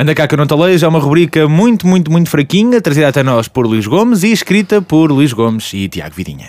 Anda 0.00 0.14
cá 0.14 0.26
que 0.26 0.32
eu 0.32 0.38
não 0.38 0.46
te 0.46 0.54
leio, 0.54 0.82
é 0.82 0.88
uma 0.88 0.98
rubrica 0.98 1.46
muito, 1.46 1.86
muito, 1.86 2.10
muito 2.10 2.30
fraquinha, 2.30 2.80
trazida 2.80 3.08
até 3.08 3.22
nós 3.22 3.48
por 3.48 3.66
Luís 3.66 3.86
Gomes 3.86 4.22
e 4.22 4.32
escrita 4.32 4.80
por 4.80 5.12
Luís 5.12 5.34
Gomes 5.34 5.74
e 5.74 5.90
Tiago 5.90 6.14
Vidinha. 6.14 6.48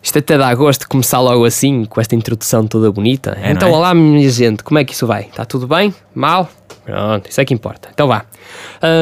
Isto 0.00 0.20
até 0.20 0.38
dá 0.38 0.54
gosto 0.54 0.82
de 0.82 0.86
começar 0.86 1.18
logo 1.18 1.44
assim, 1.44 1.84
com 1.84 2.00
esta 2.00 2.14
introdução 2.14 2.64
toda 2.68 2.92
bonita. 2.92 3.36
É, 3.42 3.50
então, 3.50 3.66
é? 3.66 3.72
olá, 3.72 3.92
minha 3.92 4.30
gente, 4.30 4.62
como 4.62 4.78
é 4.78 4.84
que 4.84 4.92
isso 4.92 5.08
vai? 5.08 5.22
Está 5.22 5.44
tudo 5.44 5.66
bem? 5.66 5.92
Mal? 6.14 6.48
Pronto, 6.84 7.28
isso 7.28 7.40
é 7.40 7.44
que 7.44 7.52
importa. 7.52 7.88
Então 7.92 8.06
vá. 8.06 8.24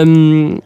Hum, 0.07 0.59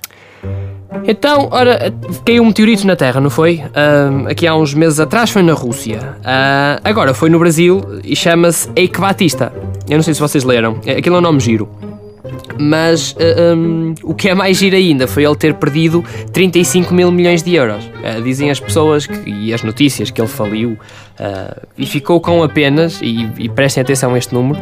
então, 1.04 1.48
ora, 1.50 1.92
caiu 2.24 2.44
um 2.44 2.46
meteorito 2.46 2.86
na 2.86 2.94
Terra, 2.94 3.20
não 3.20 3.28
foi? 3.28 3.60
Hum, 3.60 4.28
aqui 4.28 4.46
há 4.46 4.54
uns 4.54 4.72
meses 4.72 5.00
atrás 5.00 5.30
foi 5.30 5.42
na 5.42 5.52
Rússia. 5.52 6.16
Ah, 6.24 6.78
agora 6.84 7.12
foi 7.12 7.28
no 7.28 7.40
Brasil 7.40 7.82
e 8.04 8.14
chama-se 8.14 8.70
Eikvatista. 8.76 9.52
Eu 9.88 9.96
não 9.96 10.04
sei 10.04 10.14
se 10.14 10.20
vocês 10.20 10.44
leram. 10.44 10.78
Aquilo 10.96 11.16
é 11.16 11.18
um 11.18 11.22
nome 11.22 11.40
giro. 11.40 11.68
Mas 12.58 13.12
uh, 13.12 13.56
um, 13.56 13.94
o 14.02 14.14
que 14.14 14.28
é 14.28 14.34
mais 14.34 14.56
giro 14.56 14.76
ainda 14.76 15.06
foi 15.06 15.24
ele 15.24 15.36
ter 15.36 15.54
perdido 15.54 16.04
35 16.32 16.94
mil 16.94 17.10
milhões 17.10 17.42
de 17.42 17.54
euros. 17.54 17.84
Uh, 17.84 18.22
dizem 18.22 18.50
as 18.50 18.60
pessoas 18.60 19.06
que, 19.06 19.28
e 19.28 19.52
as 19.52 19.62
notícias 19.62 20.10
que 20.10 20.20
ele 20.20 20.28
faliu 20.28 20.72
uh, 20.72 21.66
e 21.76 21.86
ficou 21.86 22.20
com 22.20 22.42
apenas, 22.42 23.00
e, 23.02 23.28
e 23.38 23.48
prestem 23.48 23.82
atenção 23.82 24.14
a 24.14 24.18
este 24.18 24.32
número, 24.32 24.60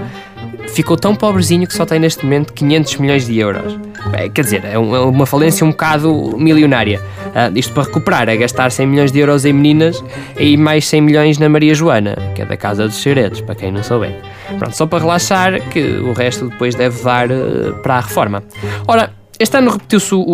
ficou 0.68 0.96
tão 0.96 1.14
pobrezinho 1.14 1.66
que 1.66 1.74
só 1.74 1.84
tem 1.84 1.98
neste 1.98 2.24
momento 2.24 2.52
500 2.52 2.96
milhões 2.96 3.26
de 3.26 3.38
euros. 3.38 3.78
É, 4.12 4.28
quer 4.28 4.42
dizer, 4.42 4.64
é, 4.64 4.74
é 4.74 4.78
uma 4.78 5.26
falência 5.26 5.64
um 5.64 5.70
bocado 5.70 6.36
milionária. 6.36 7.00
Uh, 7.26 7.56
isto 7.56 7.72
para 7.72 7.84
recuperar 7.84 8.28
é 8.28 8.36
gastar 8.36 8.70
100 8.70 8.86
milhões 8.86 9.12
de 9.12 9.18
euros 9.18 9.44
em 9.44 9.52
meninas 9.52 10.02
e 10.38 10.56
mais 10.56 10.86
100 10.86 11.00
milhões 11.00 11.38
na 11.38 11.48
Maria 11.48 11.74
Joana, 11.74 12.16
que 12.34 12.42
é 12.42 12.44
da 12.44 12.56
Casa 12.56 12.86
dos 12.86 12.96
Segredos, 12.96 13.40
para 13.40 13.54
quem 13.54 13.70
não 13.70 13.82
souber. 13.82 14.14
Pronto, 14.58 14.76
só 14.76 14.86
para 14.86 14.98
relaxar, 14.98 15.60
que 15.68 15.80
o 15.80 16.12
resto 16.12 16.48
depois 16.48 16.74
deve 16.74 17.02
dar 17.02 17.30
uh, 17.30 17.74
para 17.82 17.96
a 17.96 18.00
reforma. 18.00 18.42
Ora, 18.86 19.12
este 19.38 19.56
ano 19.56 19.70
repetiu-se 19.70 20.14
o, 20.14 20.24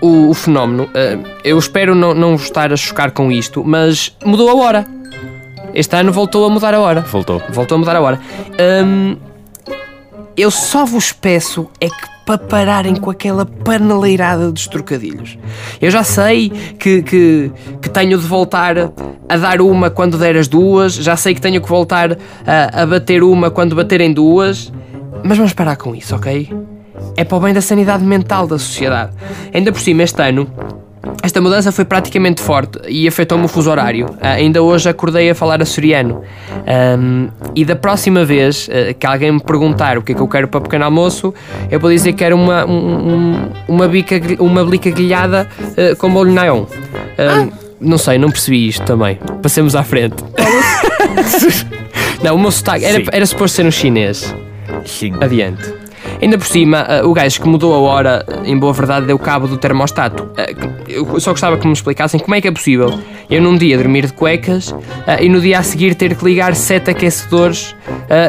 o, 0.00 0.30
o, 0.30 0.34
fenómeno. 0.34 0.84
Uh, 0.84 1.24
eu 1.44 1.58
espero 1.58 1.94
não, 1.94 2.14
não 2.14 2.36
vos 2.36 2.46
estar 2.46 2.72
a 2.72 2.76
chocar 2.76 3.12
com 3.12 3.30
isto, 3.30 3.64
mas 3.64 4.14
mudou 4.24 4.50
a 4.50 4.54
hora. 4.54 5.01
Este 5.74 5.96
ano 5.96 6.12
voltou 6.12 6.44
a 6.44 6.50
mudar 6.50 6.74
a 6.74 6.80
hora. 6.80 7.00
Voltou. 7.00 7.42
Voltou 7.50 7.76
a 7.76 7.78
mudar 7.78 7.96
a 7.96 8.00
hora. 8.00 8.20
Um, 8.84 9.16
eu 10.36 10.50
só 10.50 10.84
vos 10.84 11.12
peço 11.12 11.68
é 11.80 11.88
que 11.88 12.12
para 12.24 12.38
pararem 12.38 12.94
com 12.94 13.10
aquela 13.10 13.44
paneleirada 13.44 14.50
dos 14.50 14.66
trocadilhos. 14.66 15.36
Eu 15.80 15.90
já 15.90 16.04
sei 16.04 16.50
que, 16.78 17.02
que, 17.02 17.50
que, 17.80 17.90
tenho 17.90 18.18
de 18.18 18.26
voltar 18.26 18.76
a 19.28 19.36
dar 19.36 19.60
uma 19.60 19.90
quando 19.90 20.16
der 20.16 20.36
as 20.36 20.46
duas, 20.46 20.94
já 20.94 21.16
sei 21.16 21.34
que 21.34 21.40
tenho 21.40 21.60
que 21.60 21.68
voltar 21.68 22.16
a, 22.46 22.82
a 22.82 22.86
bater 22.86 23.22
uma 23.22 23.50
quando 23.50 23.74
baterem 23.74 24.12
duas, 24.12 24.72
mas 25.24 25.36
vamos 25.36 25.52
parar 25.52 25.76
com 25.76 25.94
isso, 25.94 26.14
ok? 26.14 26.48
É 27.16 27.24
para 27.24 27.36
o 27.36 27.40
bem 27.40 27.52
da 27.52 27.60
sanidade 27.60 28.04
mental 28.04 28.46
da 28.46 28.58
sociedade. 28.58 29.12
Ainda 29.52 29.72
por 29.72 29.80
cima, 29.80 30.02
este 30.02 30.22
ano, 30.22 30.48
esta 31.22 31.40
mudança 31.40 31.72
foi 31.72 31.84
praticamente 31.84 32.40
forte 32.40 32.78
e 32.88 33.06
afetou-me 33.08 33.44
o 33.44 33.48
fuso 33.48 33.70
horário. 33.70 34.06
Uh, 34.06 34.18
ainda 34.20 34.62
hoje 34.62 34.88
acordei 34.88 35.30
a 35.30 35.34
falar 35.34 35.60
açoriano. 35.60 36.22
Um, 36.98 37.28
e 37.54 37.64
da 37.64 37.74
próxima 37.74 38.24
vez 38.24 38.68
uh, 38.68 38.94
que 38.98 39.06
alguém 39.06 39.32
me 39.32 39.40
perguntar 39.40 39.98
o 39.98 40.02
que 40.02 40.12
é 40.12 40.14
que 40.14 40.20
eu 40.20 40.28
quero 40.28 40.48
para 40.48 40.58
o 40.58 40.60
pequeno 40.62 40.84
almoço, 40.84 41.34
eu 41.70 41.80
vou 41.80 41.90
dizer 41.90 42.12
que 42.12 42.18
quero 42.18 42.36
uma, 42.36 42.64
um, 42.64 43.50
uma, 43.68 43.88
bica, 43.88 44.20
uma 44.38 44.64
blica 44.64 44.90
grelhada 44.90 45.48
uh, 45.60 45.96
com 45.96 46.08
molho 46.08 46.32
neon. 46.32 46.64
Ah. 47.18 47.48
Não 47.80 47.98
sei, 47.98 48.16
não 48.16 48.30
percebi 48.30 48.68
isto 48.68 48.84
também. 48.84 49.18
Passemos 49.42 49.74
à 49.74 49.82
frente. 49.82 50.22
não, 52.22 52.36
o 52.36 52.38
meu 52.38 52.52
sotaque 52.52 52.84
era, 52.84 53.02
era 53.10 53.26
suposto 53.26 53.56
ser 53.56 53.66
um 53.66 53.72
chinês. 53.72 54.32
Sim. 54.84 55.14
Adiante. 55.20 55.81
Ainda 56.22 56.38
por 56.38 56.46
cima, 56.46 56.86
uh, 57.02 57.08
o 57.08 57.12
gajo 57.12 57.40
que 57.40 57.48
mudou 57.48 57.74
a 57.74 57.78
hora, 57.78 58.24
em 58.44 58.56
boa 58.56 58.72
verdade, 58.72 59.06
deu 59.06 59.18
cabo 59.18 59.48
do 59.48 59.56
termostato. 59.56 60.22
Uh, 60.22 60.82
eu 60.88 61.20
só 61.20 61.32
gostava 61.32 61.58
que 61.58 61.66
me 61.66 61.72
explicassem 61.72 62.20
como 62.20 62.36
é 62.36 62.40
que 62.40 62.46
é 62.46 62.52
possível 62.52 62.96
eu 63.28 63.42
num 63.42 63.56
dia 63.56 63.76
dormir 63.76 64.06
de 64.06 64.12
cuecas 64.12 64.70
uh, 64.70 64.78
e 65.20 65.28
no 65.28 65.40
dia 65.40 65.58
a 65.58 65.62
seguir 65.64 65.96
ter 65.96 66.14
que 66.14 66.24
ligar 66.24 66.54
sete 66.54 66.90
aquecedores 66.90 67.74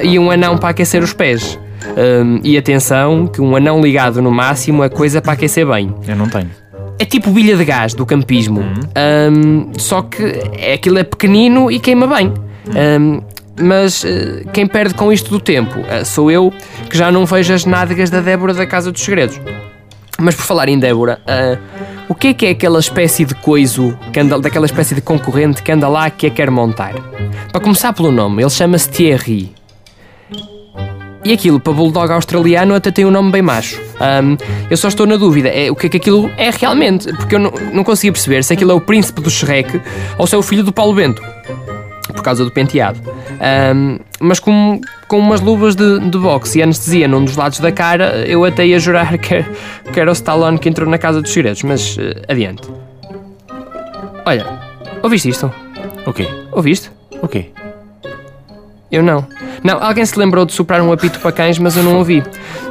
e 0.02 0.18
um 0.18 0.32
anão 0.32 0.58
para 0.58 0.70
aquecer 0.70 1.04
os 1.04 1.14
pés. 1.14 1.60
Um, 1.98 2.40
e 2.44 2.58
atenção, 2.58 3.28
que 3.28 3.42
um 3.42 3.56
anão 3.56 3.82
ligado 3.82 4.22
no 4.22 4.32
máximo 4.32 4.84
é 4.84 4.90
coisa 4.90 5.22
para 5.22 5.34
aquecer 5.34 5.68
bem. 5.68 5.94
Eu 6.08 6.16
não 6.16 6.30
tenho. 6.30 6.50
É 6.98 7.06
tipo 7.06 7.30
bilha 7.32 7.58
de 7.58 7.66
gás 7.66 7.94
do 7.94 8.06
campismo. 8.06 8.62
Uhum. 8.62 9.70
Um, 9.70 9.72
só 9.78 10.02
que 10.02 10.24
é, 10.58 10.74
aquilo 10.74 10.98
é 10.98 11.04
pequenino 11.04 11.70
e 11.70 11.80
queima 11.80 12.08
bem. 12.08 12.34
Um, 13.02 13.22
mas 13.60 14.04
uh, 14.04 14.48
quem 14.52 14.66
perde 14.66 14.94
com 14.94 15.12
isto 15.12 15.30
do 15.30 15.40
tempo 15.40 15.80
uh, 15.80 16.06
sou 16.06 16.32
eu, 16.32 16.52
que 16.90 16.98
já 16.98 17.12
não 17.12 17.26
vejo 17.26 17.54
as 17.54 17.66
nádegas 17.66 18.10
da 18.10 18.22
Débora 18.22 18.54
da 18.54 18.66
Casa 18.66 18.92
dos 18.92 19.02
Segredos. 19.02 19.40
Mas 20.20 20.36
por 20.36 20.44
falar 20.44 20.70
em 20.70 20.78
Débora, 20.80 21.20
uh, 21.28 21.60
o 22.08 22.16
que 22.16 22.28
é 22.28 22.34
que 22.34 22.46
é 22.46 22.50
aquela 22.52 22.80
espécie 22.80 23.26
de 23.26 23.36
coiso, 23.36 23.98
que 24.12 24.20
anda, 24.20 24.40
daquela 24.40 24.66
espécie 24.66 24.96
de 24.96 25.02
concorrente 25.02 25.62
que 25.62 25.72
anda 25.72 25.88
lá 25.88 26.10
que 26.10 26.28
a 26.28 26.30
quer 26.30 26.50
montar? 26.50 26.94
Para 27.52 27.62
começar 27.62 27.94
pelo 27.94 28.12
nome, 28.12 28.42
ele 28.42 28.50
chama-se 28.50 28.90
Thierry. 28.90 29.52
E 31.26 31.32
aquilo, 31.32 31.58
para 31.58 31.72
bulldog 31.72 32.12
australiano, 32.12 32.76
até 32.76 32.92
tem 32.92 33.06
um 33.06 33.12
nome 33.12 33.32
bem 33.32 33.42
macho. 33.42 33.80
Um, 34.02 34.36
eu 34.70 34.76
só 34.76 34.90
estou 34.90 35.06
na 35.08 35.16
dúvida, 35.16 35.48
é, 35.48 35.72
o 35.72 35.76
que 35.76 35.88
é 35.88 35.90
que 35.90 35.98
aquilo 35.98 36.30
é 36.38 36.50
realmente, 36.50 37.14
porque 37.14 37.36
eu 37.36 37.40
não, 37.40 37.54
não 37.72 37.84
conseguia 37.84 38.12
perceber 38.12 38.44
se 38.44 38.52
aquilo 38.52 38.72
é 38.72 38.74
o 38.74 38.82
príncipe 38.82 39.22
do 39.22 39.30
Shrek 39.30 39.80
ou 40.18 40.28
se 40.28 40.36
é 40.36 40.38
o 40.38 40.42
filho 40.42 40.64
do 40.64 40.74
Paulo 40.74 40.94
Bento 40.94 41.22
por 42.14 42.24
causa 42.24 42.46
do 42.46 42.52
penteado. 42.52 43.00
Um, 43.76 44.00
mas 44.20 44.40
com, 44.40 44.80
com 45.08 45.20
umas 45.20 45.42
luvas 45.42 45.76
de, 45.76 46.00
de 46.00 46.18
boxe 46.18 46.60
e 46.60 46.64
anestesia 46.64 47.08
num 47.08 47.24
dos 47.26 47.36
lados 47.36 47.60
da 47.60 47.72
cara, 47.72 48.26
eu 48.28 48.46
até 48.46 48.66
ia 48.66 48.80
jurar 48.80 49.18
que, 49.20 49.44
que 49.92 50.00
era 50.00 50.10
o 50.10 50.14
Stallone 50.14 50.58
que 50.58 50.70
entrou 50.70 50.90
na 50.90 50.98
Casa 50.98 51.22
dos 51.22 51.32
Segredos, 51.32 51.64
mas 51.64 51.98
uh, 51.98 52.02
adiante. 52.28 52.64
Olha, 54.26 54.46
ouviste 55.02 55.30
isto? 55.30 55.52
O 56.06 56.14
quê? 56.14 56.28
Ouviste? 56.52 56.92
O 57.22 57.28
quê? 57.28 57.48
Eu 58.94 59.02
não. 59.02 59.26
Não, 59.64 59.84
alguém 59.84 60.06
se 60.06 60.20
lembrou 60.20 60.46
de 60.46 60.54
soprar 60.54 60.80
um 60.80 60.92
apito 60.92 61.20
para 61.20 61.32
cães, 61.32 61.58
mas 61.58 61.76
eu 61.76 61.82
não 61.82 61.98
ouvi. 61.98 62.24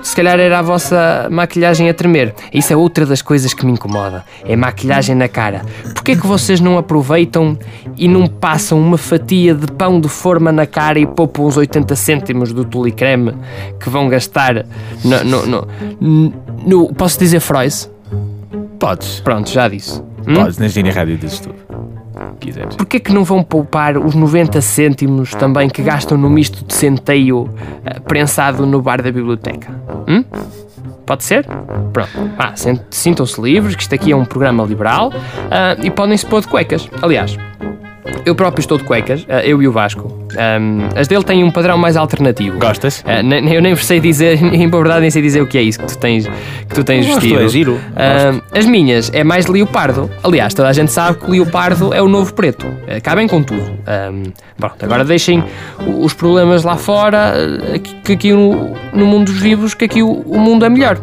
Se 0.05 0.15
calhar 0.15 0.39
era 0.39 0.61
a 0.61 0.63
vossa 0.63 1.27
maquilhagem 1.29 1.89
a 1.89 1.95
tremer. 1.95 2.33
Isso 2.55 2.73
é 2.73 2.77
outra 2.77 3.05
das 3.05 3.21
coisas 3.21 3.53
que 3.53 3.67
me 3.67 3.73
incomoda. 3.73 4.25
É 4.45 4.55
maquilhagem 4.55 5.17
na 5.17 5.27
cara. 5.27 5.63
Porquê 5.93 6.15
que 6.15 6.25
vocês 6.25 6.61
não 6.61 6.79
aproveitam 6.79 7.59
e 7.99 8.07
não 8.07 8.29
passam 8.29 8.79
uma 8.79 8.97
fatia 8.97 9.53
de 9.53 9.67
pão 9.67 10.01
de 10.01 10.09
forma 10.09 10.53
na 10.53 10.65
cara 10.65 11.01
e 11.01 11.07
poupam 11.07 11.43
uns 11.43 11.57
80 11.57 11.97
cêntimos 11.97 12.53
do 12.53 12.65
tulicreme 12.65 13.35
que 13.81 13.91
vão 13.91 14.09
gastar 14.09 14.65
no... 15.05 15.25
no, 15.25 15.47
no, 15.47 16.33
no 16.65 16.95
posso 16.95 17.19
dizer 17.19 17.41
Frois? 17.41 17.91
Podes. 18.79 19.19
Pronto, 19.19 19.51
já 19.51 19.67
disse. 19.67 20.01
Hum? 20.25 20.35
Podes, 20.35 20.57
na 20.57 20.69
Gínia 20.69 20.93
Rádio 20.93 21.19
dizes 21.19 21.41
tudo. 21.41 21.72
Quiseres. 22.43 22.77
Porquê 22.77 22.99
que 22.99 23.13
não 23.13 23.25
vão 23.25 23.43
poupar 23.43 23.97
os 23.97 24.15
90 24.15 24.61
cêntimos 24.61 25.31
também 25.31 25.69
que 25.69 25.83
gastam 25.83 26.19
no 26.19 26.29
misto 26.29 26.65
de 26.65 26.75
centeio 26.75 27.43
uh, 27.43 28.01
prensado 28.07 28.67
no 28.67 28.83
bar 28.83 29.01
da 29.01 29.13
biblioteca? 29.13 29.73
Hum? 30.09 30.25
Pode 31.07 31.25
ser? 31.25 31.47
Pronto. 31.93 32.11
Ah, 32.39 32.53
sintam-se 32.91 33.41
livres, 33.41 33.77
que 33.77 33.83
isto 33.83 33.95
aqui 33.95 34.13
é 34.13 34.17
um 34.17 34.25
programa 34.25 34.65
liberal 34.65 35.09
uh, 35.09 35.85
e 35.85 35.91
podem-se 35.91 36.27
pôr 36.27 36.41
de 36.41 36.49
cuecas. 36.49 36.89
Aliás, 37.01 37.37
eu 38.25 38.35
próprio 38.35 38.61
estou 38.61 38.79
de 38.79 38.85
cuecas, 38.85 39.25
eu 39.45 39.63
e 39.63 39.69
o 39.69 39.73
Vasco. 39.73 40.22
Um, 40.33 40.89
as 40.99 41.09
dele 41.09 41.25
têm 41.25 41.45
um 41.45 41.51
padrão 41.51 41.79
mais 41.79 41.97
alternativo. 41.97 42.59
Gostas? 42.59 43.01
Uh, 43.01 43.53
eu 43.53 43.63
nem 43.63 43.75
sei 43.77 44.01
dizer, 44.01 44.43
em 44.43 44.69
verdade 44.69 45.01
nem 45.01 45.11
sei 45.11 45.23
dizer 45.23 45.41
o 45.43 45.47
que 45.47 45.59
é 45.59 45.63
isso 45.63 45.79
que 45.79 45.87
tu 45.87 45.99
tens, 45.99 46.27
que 46.27 46.75
tu 46.75 46.85
tens 46.85 47.07
vestido. 47.07 47.41
É 47.41 47.49
giro. 47.49 47.75
Uh, 47.75 48.43
as 48.53 48.67
minhas 48.67 49.11
é 49.13 49.25
mais 49.25 49.47
leopardo. 49.47 50.11
Aliás, 50.23 50.55
toda 50.55 50.69
a 50.69 50.73
gente 50.73 50.93
sabe 50.93 51.19
que 51.19 51.27
o 51.27 51.31
leopardo 51.31 51.93
é 51.93 52.03
o 52.03 52.09
novo 52.09 52.33
preto. 52.35 52.67
Uh, 52.67 53.03
cabem 53.03 53.27
com 53.27 53.43
tudo. 53.43 53.63
Um, 53.63 54.33
pronto, 54.57 54.85
agora 54.85 55.05
deixem 55.05 55.43
os 56.01 56.13
problemas 56.13 56.65
lá 56.65 56.77
fora, 56.77 57.35
que 58.05 58.13
aqui 58.13 58.33
no, 58.33 58.75
no 58.93 59.07
mundo 59.07 59.27
dos 59.27 59.41
vivos, 59.41 59.75
que 59.75 59.85
aqui 59.85 60.03
o, 60.03 60.11
o 60.11 60.39
mundo 60.39 60.65
é 60.65 60.69
melhor. 60.69 60.99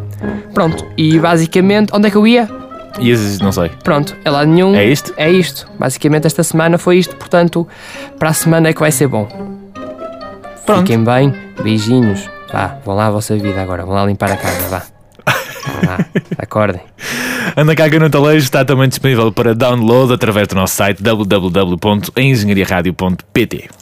Pronto, 0.52 0.84
e 0.96 1.18
basicamente, 1.18 1.90
onde 1.94 2.08
é 2.08 2.10
que 2.10 2.16
eu 2.16 2.26
ia? 2.26 2.48
E 2.98 3.14
não 3.42 3.52
sei. 3.52 3.70
Pronto, 3.82 4.16
é 4.24 4.30
lá 4.30 4.44
nenhum. 4.44 4.74
É 4.74 4.84
isto? 4.84 5.14
É 5.16 5.30
isto. 5.30 5.68
Basicamente 5.78 6.26
esta 6.26 6.42
semana 6.42 6.76
foi 6.78 6.98
isto, 6.98 7.14
portanto, 7.16 7.66
para 8.18 8.30
a 8.30 8.32
semana 8.32 8.68
é 8.68 8.72
que 8.72 8.80
vai 8.80 8.90
ser 8.90 9.06
bom. 9.06 9.26
Pronto. 10.66 10.80
Fiquem 10.80 11.04
bem, 11.04 11.32
beijinhos. 11.62 12.28
Vá, 12.52 12.78
vão 12.84 12.96
lá 12.96 13.06
a 13.06 13.10
vossa 13.10 13.36
vida 13.36 13.62
agora, 13.62 13.84
vão 13.84 13.94
lá 13.94 14.04
limpar 14.04 14.32
a 14.32 14.36
casa, 14.36 14.68
vá. 14.68 14.82
vá 15.86 16.04
acordem. 16.38 16.80
Anda 17.56 17.74
cá 17.74 17.88
que 17.88 17.98
no 17.98 18.10
Talejo 18.10 18.44
está 18.44 18.62
também 18.64 18.88
disponível 18.88 19.32
para 19.32 19.54
download 19.54 20.12
através 20.12 20.46
do 20.48 20.54
nosso 20.54 20.74
site 20.74 21.02
www.engenhariaradio.pt. 21.02 23.79